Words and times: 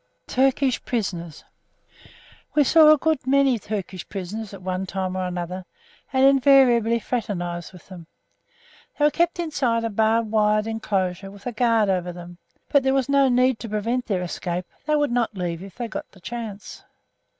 TURKISH 0.25 0.83
PRISONERS 0.83 1.43
We 2.55 2.63
saw 2.63 2.91
a 2.91 2.97
good 2.97 3.27
many 3.27 3.59
Turkish 3.59 4.09
prisoners 4.09 4.51
at 4.51 4.63
one 4.63 4.87
time 4.87 5.15
or 5.15 5.25
another, 5.27 5.63
and 6.11 6.25
invariably 6.25 6.97
fraternised 6.97 7.71
with 7.71 7.87
them. 7.87 8.07
They 8.97 9.05
were 9.05 9.11
kept 9.11 9.37
inside 9.37 9.83
a 9.83 9.91
barbed 9.91 10.31
wire 10.31 10.67
enclosure 10.67 11.29
with 11.29 11.45
a 11.45 11.51
guard 11.51 11.87
over 11.87 12.11
them; 12.11 12.39
but 12.67 12.81
there 12.81 12.95
was 12.95 13.09
no 13.09 13.29
need 13.29 13.59
to 13.59 13.69
prevent 13.69 14.07
their 14.07 14.23
escape 14.23 14.65
they 14.87 14.95
would 14.95 15.11
not 15.11 15.35
leave 15.37 15.61
if 15.61 15.75
they 15.75 15.87
got 15.87 16.09
the 16.13 16.19
chance. 16.19 16.83